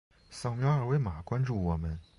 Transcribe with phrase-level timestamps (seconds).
[0.31, 1.99] 扫描二维码关注我们。